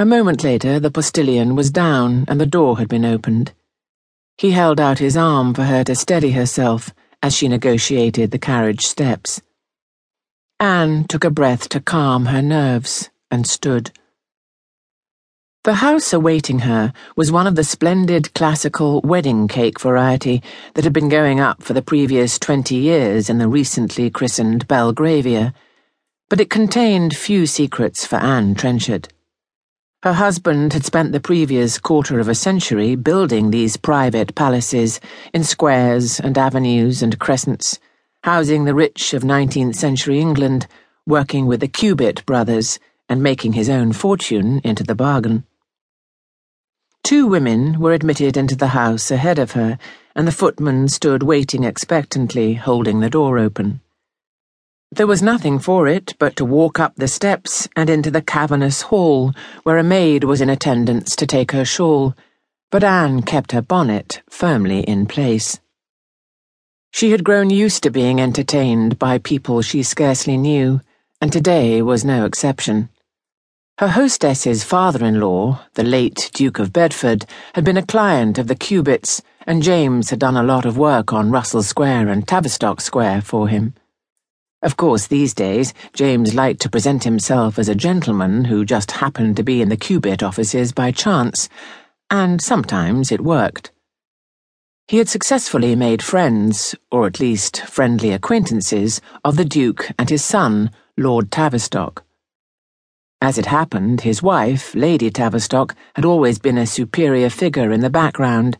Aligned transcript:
A 0.00 0.06
moment 0.06 0.44
later, 0.44 0.78
the 0.78 0.92
postilion 0.92 1.56
was 1.56 1.72
down 1.72 2.24
and 2.28 2.40
the 2.40 2.46
door 2.46 2.78
had 2.78 2.88
been 2.88 3.04
opened. 3.04 3.52
He 4.36 4.52
held 4.52 4.78
out 4.78 5.00
his 5.00 5.16
arm 5.16 5.54
for 5.54 5.64
her 5.64 5.82
to 5.82 5.96
steady 5.96 6.30
herself 6.30 6.94
as 7.20 7.34
she 7.34 7.48
negotiated 7.48 8.30
the 8.30 8.38
carriage 8.38 8.86
steps. 8.86 9.42
Anne 10.60 11.02
took 11.08 11.24
a 11.24 11.30
breath 11.30 11.68
to 11.70 11.80
calm 11.80 12.26
her 12.26 12.40
nerves 12.40 13.10
and 13.28 13.44
stood. 13.44 13.90
The 15.64 15.74
house 15.74 16.12
awaiting 16.12 16.60
her 16.60 16.92
was 17.16 17.32
one 17.32 17.48
of 17.48 17.56
the 17.56 17.64
splendid 17.64 18.32
classical 18.34 19.00
wedding 19.00 19.48
cake 19.48 19.80
variety 19.80 20.44
that 20.74 20.84
had 20.84 20.92
been 20.92 21.08
going 21.08 21.40
up 21.40 21.64
for 21.64 21.72
the 21.72 21.82
previous 21.82 22.38
twenty 22.38 22.76
years 22.76 23.28
in 23.28 23.38
the 23.38 23.48
recently 23.48 24.10
christened 24.10 24.68
Belgravia, 24.68 25.52
but 26.28 26.40
it 26.40 26.50
contained 26.50 27.16
few 27.16 27.46
secrets 27.46 28.06
for 28.06 28.16
Anne 28.16 28.54
Trenchard. 28.54 29.08
Her 30.04 30.12
husband 30.12 30.74
had 30.74 30.84
spent 30.84 31.10
the 31.10 31.18
previous 31.18 31.76
quarter 31.76 32.20
of 32.20 32.28
a 32.28 32.34
century 32.34 32.94
building 32.94 33.50
these 33.50 33.76
private 33.76 34.32
palaces 34.36 35.00
in 35.34 35.42
squares 35.42 36.20
and 36.20 36.38
avenues 36.38 37.02
and 37.02 37.18
crescents, 37.18 37.80
housing 38.22 38.64
the 38.64 38.76
rich 38.76 39.12
of 39.12 39.24
19th 39.24 39.74
century 39.74 40.20
England, 40.20 40.68
working 41.04 41.46
with 41.46 41.58
the 41.58 41.66
Cubitt 41.66 42.24
brothers, 42.26 42.78
and 43.08 43.24
making 43.24 43.54
his 43.54 43.68
own 43.68 43.92
fortune 43.92 44.60
into 44.62 44.84
the 44.84 44.94
bargain. 44.94 45.42
Two 47.02 47.26
women 47.26 47.80
were 47.80 47.92
admitted 47.92 48.36
into 48.36 48.54
the 48.54 48.68
house 48.68 49.10
ahead 49.10 49.40
of 49.40 49.52
her, 49.52 49.80
and 50.14 50.28
the 50.28 50.32
footman 50.32 50.86
stood 50.86 51.24
waiting 51.24 51.64
expectantly, 51.64 52.54
holding 52.54 53.00
the 53.00 53.10
door 53.10 53.36
open. 53.36 53.80
There 54.90 55.06
was 55.06 55.22
nothing 55.22 55.58
for 55.58 55.86
it 55.86 56.14
but 56.18 56.34
to 56.36 56.46
walk 56.46 56.80
up 56.80 56.96
the 56.96 57.08
steps 57.08 57.68
and 57.76 57.90
into 57.90 58.10
the 58.10 58.22
cavernous 58.22 58.82
hall, 58.82 59.32
where 59.62 59.76
a 59.76 59.84
maid 59.84 60.24
was 60.24 60.40
in 60.40 60.48
attendance 60.48 61.14
to 61.16 61.26
take 61.26 61.52
her 61.52 61.64
shawl, 61.64 62.14
but 62.70 62.82
Anne 62.82 63.22
kept 63.22 63.52
her 63.52 63.60
bonnet 63.60 64.22
firmly 64.30 64.80
in 64.80 65.06
place. 65.06 65.60
She 66.90 67.10
had 67.10 67.22
grown 67.22 67.50
used 67.50 67.82
to 67.82 67.90
being 67.90 68.18
entertained 68.18 68.98
by 68.98 69.18
people 69.18 69.60
she 69.60 69.82
scarcely 69.82 70.38
knew, 70.38 70.80
and 71.20 71.30
today 71.30 71.82
was 71.82 72.02
no 72.02 72.24
exception. 72.24 72.88
Her 73.76 73.88
hostess's 73.88 74.64
father 74.64 75.04
in 75.04 75.20
law, 75.20 75.60
the 75.74 75.84
late 75.84 76.30
Duke 76.32 76.58
of 76.58 76.72
Bedford, 76.72 77.26
had 77.52 77.64
been 77.64 77.76
a 77.76 77.86
client 77.86 78.38
of 78.38 78.46
the 78.46 78.56
Cubitts, 78.56 79.20
and 79.46 79.62
James 79.62 80.08
had 80.08 80.18
done 80.18 80.36
a 80.36 80.42
lot 80.42 80.64
of 80.64 80.78
work 80.78 81.12
on 81.12 81.30
Russell 81.30 81.62
Square 81.62 82.08
and 82.08 82.26
Tavistock 82.26 82.80
Square 82.80 83.20
for 83.20 83.48
him. 83.48 83.74
Of 84.60 84.76
course, 84.76 85.06
these 85.06 85.34
days, 85.34 85.72
James 85.92 86.34
liked 86.34 86.60
to 86.62 86.68
present 86.68 87.04
himself 87.04 87.60
as 87.60 87.68
a 87.68 87.76
gentleman 87.76 88.46
who 88.46 88.64
just 88.64 88.90
happened 88.90 89.36
to 89.36 89.44
be 89.44 89.62
in 89.62 89.68
the 89.68 89.76
Cubitt 89.76 90.20
offices 90.20 90.72
by 90.72 90.90
chance, 90.90 91.48
and 92.10 92.42
sometimes 92.42 93.12
it 93.12 93.20
worked. 93.20 93.70
He 94.88 94.96
had 94.96 95.08
successfully 95.08 95.76
made 95.76 96.02
friends, 96.02 96.74
or 96.90 97.06
at 97.06 97.20
least 97.20 97.60
friendly 97.66 98.10
acquaintances, 98.10 99.00
of 99.24 99.36
the 99.36 99.44
Duke 99.44 99.92
and 99.96 100.10
his 100.10 100.24
son, 100.24 100.72
Lord 100.96 101.30
Tavistock. 101.30 102.02
As 103.20 103.38
it 103.38 103.46
happened, 103.46 104.00
his 104.00 104.24
wife, 104.24 104.74
Lady 104.74 105.10
Tavistock, 105.10 105.76
had 105.94 106.04
always 106.04 106.40
been 106.40 106.58
a 106.58 106.66
superior 106.66 107.30
figure 107.30 107.70
in 107.70 107.80
the 107.80 107.90
background, 107.90 108.56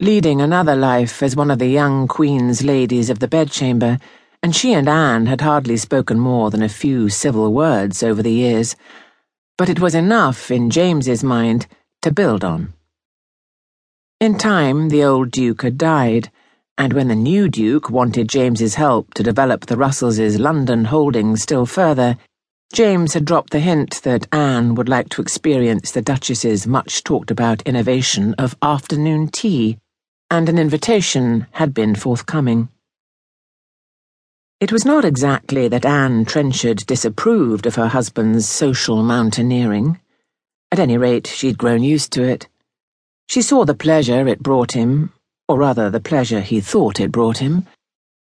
leading 0.00 0.40
another 0.40 0.76
life 0.76 1.22
as 1.22 1.36
one 1.36 1.50
of 1.50 1.58
the 1.58 1.66
young 1.66 2.08
Queen's 2.08 2.62
ladies 2.62 3.10
of 3.10 3.18
the 3.18 3.28
bedchamber 3.28 3.98
and 4.42 4.56
she 4.56 4.72
and 4.72 4.88
Anne 4.88 5.26
had 5.26 5.40
hardly 5.40 5.76
spoken 5.76 6.18
more 6.18 6.50
than 6.50 6.62
a 6.62 6.68
few 6.68 7.08
civil 7.08 7.52
words 7.52 8.02
over 8.02 8.22
the 8.22 8.32
years, 8.32 8.74
but 9.56 9.68
it 9.68 9.78
was 9.78 9.94
enough, 9.94 10.50
in 10.50 10.68
James's 10.68 11.22
mind, 11.22 11.66
to 12.00 12.10
build 12.10 12.42
on. 12.42 12.72
In 14.18 14.36
time, 14.36 14.88
the 14.88 15.04
old 15.04 15.30
Duke 15.30 15.62
had 15.62 15.78
died, 15.78 16.30
and 16.76 16.92
when 16.92 17.08
the 17.08 17.14
new 17.14 17.48
Duke 17.48 17.90
wanted 17.90 18.28
James's 18.28 18.74
help 18.74 19.14
to 19.14 19.22
develop 19.22 19.66
the 19.66 19.76
Russells' 19.76 20.38
London 20.38 20.86
holdings 20.86 21.42
still 21.42 21.66
further, 21.66 22.16
James 22.72 23.14
had 23.14 23.24
dropped 23.24 23.50
the 23.50 23.60
hint 23.60 24.00
that 24.02 24.26
Anne 24.32 24.74
would 24.74 24.88
like 24.88 25.08
to 25.10 25.22
experience 25.22 25.92
the 25.92 26.02
Duchess's 26.02 26.66
much 26.66 27.04
talked 27.04 27.30
about 27.30 27.62
innovation 27.62 28.34
of 28.38 28.56
afternoon 28.62 29.28
tea, 29.28 29.78
and 30.30 30.48
an 30.48 30.58
invitation 30.58 31.46
had 31.52 31.74
been 31.74 31.94
forthcoming. 31.94 32.68
It 34.62 34.70
was 34.70 34.84
not 34.84 35.04
exactly 35.04 35.66
that 35.66 35.84
Anne 35.84 36.24
Trenchard 36.24 36.86
disapproved 36.86 37.66
of 37.66 37.74
her 37.74 37.88
husband's 37.88 38.48
social 38.48 39.02
mountaineering. 39.02 39.98
At 40.70 40.78
any 40.78 40.96
rate, 40.96 41.26
she'd 41.26 41.58
grown 41.58 41.82
used 41.82 42.12
to 42.12 42.22
it. 42.22 42.46
She 43.28 43.42
saw 43.42 43.64
the 43.64 43.74
pleasure 43.74 44.28
it 44.28 44.40
brought 44.40 44.70
him, 44.70 45.12
or 45.48 45.58
rather 45.58 45.90
the 45.90 45.98
pleasure 45.98 46.40
he 46.40 46.60
thought 46.60 47.00
it 47.00 47.10
brought 47.10 47.38
him, 47.38 47.66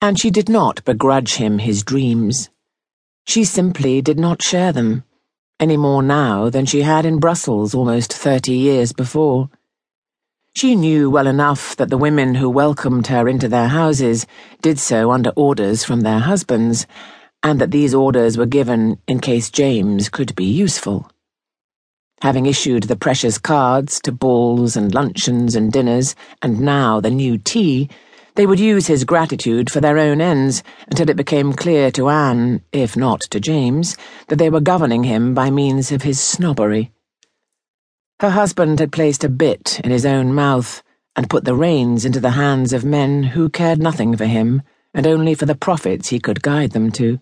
and 0.00 0.18
she 0.18 0.30
did 0.30 0.48
not 0.48 0.82
begrudge 0.86 1.34
him 1.34 1.58
his 1.58 1.82
dreams. 1.82 2.48
She 3.26 3.44
simply 3.44 4.00
did 4.00 4.18
not 4.18 4.40
share 4.40 4.72
them, 4.72 5.04
any 5.60 5.76
more 5.76 6.02
now 6.02 6.48
than 6.48 6.64
she 6.64 6.80
had 6.80 7.04
in 7.04 7.20
Brussels 7.20 7.74
almost 7.74 8.14
thirty 8.14 8.54
years 8.54 8.94
before. 8.94 9.50
She 10.56 10.76
knew 10.76 11.10
well 11.10 11.26
enough 11.26 11.74
that 11.76 11.90
the 11.90 11.98
women 11.98 12.36
who 12.36 12.48
welcomed 12.48 13.08
her 13.08 13.28
into 13.28 13.48
their 13.48 13.66
houses 13.66 14.24
did 14.62 14.78
so 14.78 15.10
under 15.10 15.30
orders 15.30 15.82
from 15.82 16.02
their 16.02 16.20
husbands, 16.20 16.86
and 17.42 17.60
that 17.60 17.72
these 17.72 17.92
orders 17.92 18.38
were 18.38 18.46
given 18.46 18.98
in 19.08 19.18
case 19.18 19.50
James 19.50 20.08
could 20.08 20.32
be 20.36 20.44
useful. 20.44 21.10
Having 22.22 22.46
issued 22.46 22.84
the 22.84 22.94
precious 22.94 23.36
cards 23.36 24.00
to 24.02 24.12
balls 24.12 24.76
and 24.76 24.94
luncheons 24.94 25.56
and 25.56 25.72
dinners, 25.72 26.14
and 26.40 26.60
now 26.60 27.00
the 27.00 27.10
new 27.10 27.36
tea, 27.36 27.90
they 28.36 28.46
would 28.46 28.60
use 28.60 28.86
his 28.86 29.02
gratitude 29.02 29.70
for 29.70 29.80
their 29.80 29.98
own 29.98 30.20
ends 30.20 30.62
until 30.86 31.10
it 31.10 31.16
became 31.16 31.52
clear 31.52 31.90
to 31.90 32.08
Anne, 32.08 32.62
if 32.72 32.96
not 32.96 33.22
to 33.22 33.40
James, 33.40 33.96
that 34.28 34.36
they 34.36 34.50
were 34.50 34.60
governing 34.60 35.02
him 35.02 35.34
by 35.34 35.50
means 35.50 35.90
of 35.90 36.02
his 36.02 36.20
snobbery. 36.20 36.92
Her 38.20 38.30
husband 38.30 38.78
had 38.78 38.92
placed 38.92 39.24
a 39.24 39.28
bit 39.28 39.80
in 39.82 39.90
his 39.90 40.06
own 40.06 40.32
mouth 40.32 40.82
and 41.16 41.30
put 41.30 41.44
the 41.44 41.54
reins 41.54 42.04
into 42.04 42.20
the 42.20 42.30
hands 42.30 42.72
of 42.72 42.84
men 42.84 43.22
who 43.22 43.48
cared 43.48 43.80
nothing 43.80 44.16
for 44.16 44.26
him 44.26 44.62
and 44.94 45.06
only 45.06 45.34
for 45.34 45.46
the 45.46 45.54
profits 45.54 46.08
he 46.08 46.20
could 46.20 46.42
guide 46.42 46.70
them 46.70 46.90
to. 46.92 47.18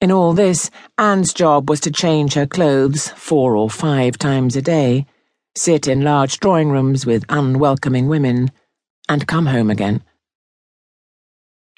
In 0.00 0.12
all 0.12 0.32
this, 0.34 0.70
Anne's 0.98 1.32
job 1.32 1.70
was 1.70 1.80
to 1.80 1.90
change 1.90 2.34
her 2.34 2.46
clothes 2.46 3.08
four 3.10 3.56
or 3.56 3.70
five 3.70 4.18
times 4.18 4.56
a 4.56 4.62
day, 4.62 5.06
sit 5.56 5.86
in 5.86 6.02
large 6.02 6.38
drawing 6.38 6.70
rooms 6.70 7.06
with 7.06 7.24
unwelcoming 7.28 8.08
women, 8.08 8.50
and 9.08 9.26
come 9.26 9.46
home 9.46 9.70
again. 9.70 10.02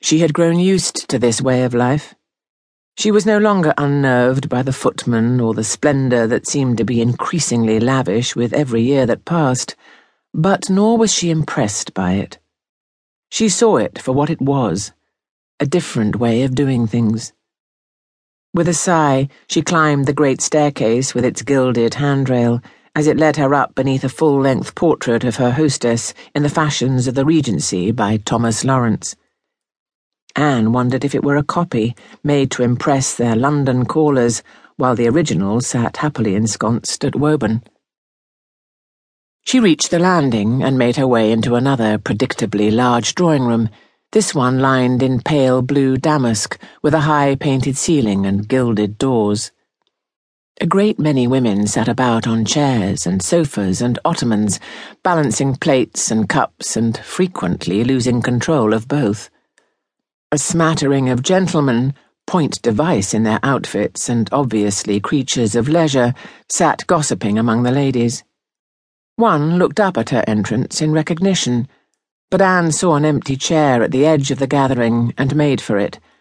She 0.02 0.20
had 0.20 0.32
grown 0.32 0.58
used 0.58 1.08
to 1.10 1.18
this 1.18 1.42
way 1.42 1.62
of 1.62 1.74
life. 1.74 2.14
She 2.98 3.12
was 3.12 3.24
no 3.24 3.38
longer 3.38 3.72
unnerved 3.78 4.48
by 4.48 4.62
the 4.62 4.72
footman 4.72 5.40
or 5.40 5.54
the 5.54 5.62
splendour 5.62 6.26
that 6.26 6.48
seemed 6.48 6.78
to 6.78 6.84
be 6.84 7.00
increasingly 7.00 7.78
lavish 7.78 8.34
with 8.34 8.52
every 8.52 8.82
year 8.82 9.06
that 9.06 9.24
passed, 9.24 9.76
but 10.34 10.68
nor 10.68 10.98
was 10.98 11.14
she 11.14 11.30
impressed 11.30 11.94
by 11.94 12.14
it. 12.14 12.40
She 13.30 13.48
saw 13.48 13.76
it 13.76 14.02
for 14.02 14.10
what 14.10 14.30
it 14.30 14.42
was 14.42 14.90
a 15.60 15.64
different 15.64 16.16
way 16.16 16.42
of 16.42 16.56
doing 16.56 16.88
things. 16.88 17.32
With 18.52 18.66
a 18.66 18.74
sigh, 18.74 19.28
she 19.46 19.62
climbed 19.62 20.06
the 20.06 20.12
great 20.12 20.40
staircase 20.40 21.14
with 21.14 21.24
its 21.24 21.42
gilded 21.42 21.94
handrail 21.94 22.60
as 22.96 23.06
it 23.06 23.16
led 23.16 23.36
her 23.36 23.54
up 23.54 23.76
beneath 23.76 24.02
a 24.02 24.08
full 24.08 24.40
length 24.40 24.74
portrait 24.74 25.22
of 25.22 25.36
her 25.36 25.52
hostess 25.52 26.14
in 26.34 26.42
the 26.42 26.48
fashions 26.48 27.06
of 27.06 27.14
the 27.14 27.24
Regency 27.24 27.92
by 27.92 28.16
Thomas 28.16 28.64
Lawrence. 28.64 29.14
Anne 30.38 30.72
wondered 30.72 31.04
if 31.04 31.16
it 31.16 31.24
were 31.24 31.36
a 31.36 31.42
copy, 31.42 31.96
made 32.22 32.48
to 32.52 32.62
impress 32.62 33.12
their 33.16 33.34
London 33.34 33.84
callers, 33.84 34.40
while 34.76 34.94
the 34.94 35.08
original 35.08 35.60
sat 35.60 35.96
happily 35.96 36.36
ensconced 36.36 37.04
at 37.04 37.16
Woburn. 37.16 37.60
She 39.44 39.58
reached 39.58 39.90
the 39.90 39.98
landing 39.98 40.62
and 40.62 40.78
made 40.78 40.94
her 40.94 41.08
way 41.08 41.32
into 41.32 41.56
another 41.56 41.98
predictably 41.98 42.72
large 42.72 43.16
drawing 43.16 43.46
room, 43.46 43.68
this 44.12 44.32
one 44.32 44.60
lined 44.60 45.02
in 45.02 45.20
pale 45.20 45.60
blue 45.60 45.96
damask 45.96 46.56
with 46.82 46.94
a 46.94 47.00
high 47.00 47.34
painted 47.34 47.76
ceiling 47.76 48.24
and 48.24 48.46
gilded 48.46 48.96
doors. 48.96 49.50
A 50.60 50.66
great 50.66 51.00
many 51.00 51.26
women 51.26 51.66
sat 51.66 51.88
about 51.88 52.28
on 52.28 52.44
chairs 52.44 53.08
and 53.08 53.20
sofas 53.20 53.82
and 53.82 53.98
ottomans, 54.04 54.60
balancing 55.02 55.56
plates 55.56 56.12
and 56.12 56.28
cups 56.28 56.76
and 56.76 56.96
frequently 56.96 57.82
losing 57.82 58.22
control 58.22 58.72
of 58.72 58.86
both. 58.86 59.30
A 60.30 60.36
smattering 60.36 61.08
of 61.08 61.22
gentlemen, 61.22 61.94
point 62.26 62.60
device 62.60 63.14
in 63.14 63.22
their 63.22 63.40
outfits 63.42 64.10
and 64.10 64.28
obviously 64.30 65.00
creatures 65.00 65.54
of 65.54 65.70
leisure, 65.70 66.12
sat 66.50 66.86
gossiping 66.86 67.38
among 67.38 67.62
the 67.62 67.72
ladies. 67.72 68.24
One 69.16 69.56
looked 69.56 69.80
up 69.80 69.96
at 69.96 70.10
her 70.10 70.22
entrance 70.26 70.82
in 70.82 70.92
recognition, 70.92 71.66
but 72.30 72.42
Anne 72.42 72.72
saw 72.72 72.96
an 72.96 73.06
empty 73.06 73.36
chair 73.36 73.82
at 73.82 73.90
the 73.90 74.04
edge 74.04 74.30
of 74.30 74.38
the 74.38 74.46
gathering 74.46 75.14
and 75.16 75.34
made 75.34 75.62
for 75.62 75.78
it, 75.78 75.98